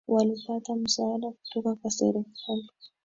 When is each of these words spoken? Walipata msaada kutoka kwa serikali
Walipata 0.07 0.75
msaada 0.75 1.31
kutoka 1.31 1.75
kwa 1.75 1.91
serikali 1.91 2.69